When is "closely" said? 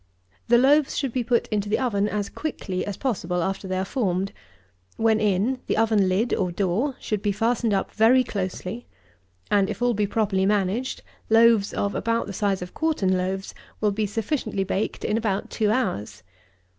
8.23-8.87